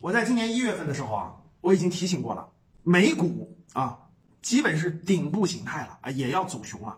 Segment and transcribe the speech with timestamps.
[0.00, 2.48] 我在今年一月份的时候啊，我已经提醒过了，
[2.84, 3.98] 美股啊，
[4.40, 6.96] 基本是顶部形态了啊，也要走熊了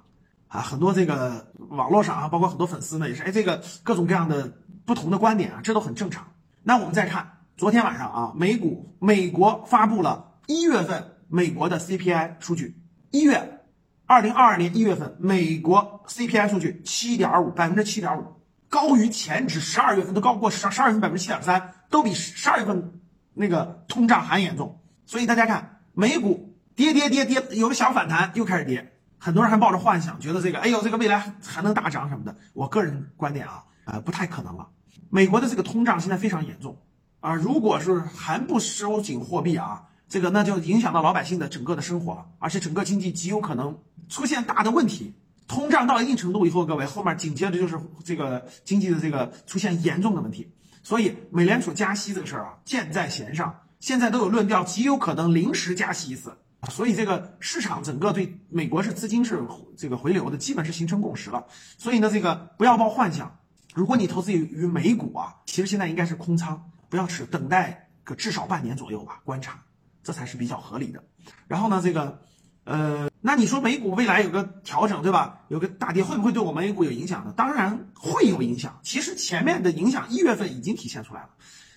[0.49, 0.61] 啊。
[0.61, 4.53] 很多这个网络上啊，包括很多粉丝呢，也是哎，这个各种各样的
[4.85, 6.31] 不同的观点啊，这都很正常。
[6.63, 12.77] 那我们再看昨天晚上啊，美股美国发布了一月份美国的 CPI 数据，
[13.11, 13.63] 一月
[14.05, 18.27] 二零二二年一月份美国 CPI 数据七点五百分之七点五，
[18.69, 21.73] 高于前值十二月份都高过十十二月份百分之七点三。
[21.91, 23.01] 都比十二月份
[23.35, 32.35] 那个通胀还严重，所以大家看美股跌跌跌跌，有个小反弹又开始跌，很多人还抱着幻想，觉得这个哎呦这个未来还能大涨什么的。
[32.55, 34.69] 我个人观点啊，呃不太可能了。
[35.11, 36.77] 美国的这个通胀现在非常严重
[37.21, 43.77] 啊，如果是还不收紧货币啊，这个那就影响到老百姓的整个的生活了，而且整个经济极有可能
[44.09, 45.13] 出现大的问题。
[45.49, 50.49] 通胀到一定程度以后，各位后面紧接着就是这个经济的这个出现严重的问题。
[50.83, 53.61] 所以，美联储加息这个事儿啊，箭在弦上。
[53.81, 56.37] 现在都有论调，极有可能临时加息一次。
[56.69, 59.43] 所以，这个市场整个对美国是资金是
[59.77, 61.47] 这个回流的，基本是形成共识了。
[61.79, 63.39] 所以呢，这个不要抱幻想。
[63.75, 69.63] 如果你投资于于美股啊，其实现在应该是空仓，不要持，等待个至少半年左右吧，观察，
[70.03, 71.03] 这才是比较合理的。
[71.47, 72.23] 然后呢，这个。
[72.71, 75.41] 呃，那你说美股未来有个调整，对吧？
[75.49, 77.35] 有个大跌，会不会对我们 A 股有影响呢？
[77.37, 78.79] 当然会有影响。
[78.85, 81.31] 其实前面的影响一月份已经体现出来了。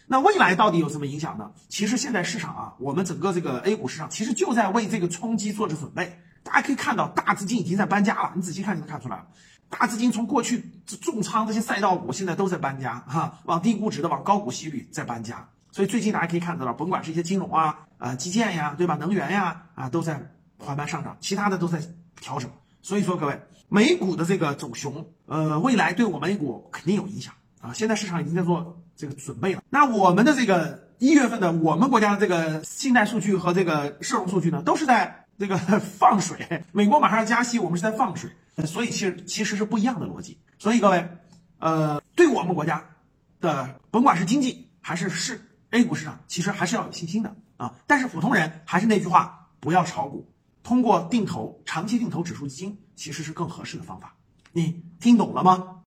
[0.06, 1.52] 那未来到底有什么影响呢？
[1.68, 6.20] 其实现在市场啊，我们整个这个 A 股市场其实就在为这个冲击做着准备。
[6.44, 8.32] 大家可以看到，大资金已经在搬家了。
[8.36, 9.26] 你仔细看就能看出来了。
[9.72, 10.64] 大资金从过去
[11.02, 15.50] 重仓这些赛道股，现在都在搬家哈，往低估值的、往高股息率在搬家。
[15.72, 18.96] 所以最近大家可以看到，甭管是一些金融啊、啊基建呀，对吧？
[18.98, 20.30] 能源呀，啊都在。
[20.64, 21.80] 缓慢上涨，其他的都在
[22.20, 22.50] 调整，
[22.82, 27.74] 所以说各位，美股的这个走熊，呃，未来对我们 A 股肯定有影响啊。
[27.74, 29.62] 现在市场已经在做这个准备了。
[29.70, 36.64] 那我们的这个一月份的我们国家的这个信贷数据和这个社融数据呢，都是在这个 放水。
[36.72, 38.30] 美国马上要加息，我们是在放水，
[38.66, 40.38] 所以其实其实是不一样的逻辑。
[40.60, 41.10] 所以各位，
[41.60, 42.84] 呃，对我们国家
[43.42, 45.42] 的甭管是经济还是市
[45.72, 47.74] A 股市场，其实还是要有信心的啊。
[47.88, 50.30] 但是普通人还是那句话，不要炒股。
[50.64, 54.16] 通过定投、长期定投指数基金，其实是更合适的方法。
[54.54, 55.83] 你听懂了吗？